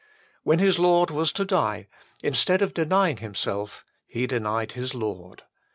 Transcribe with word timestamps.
When 0.41 0.57
his 0.57 0.79
Lord 0.79 1.11
was 1.11 1.31
to 1.33 1.45
die, 1.45 1.87
instead 2.23 2.63
of 2.63 2.73
denying 2.73 3.17
himself, 3.17 3.85
he 4.07 4.25
denied 4.25 4.71
his 4.71 4.95
Lord. 4.95 5.43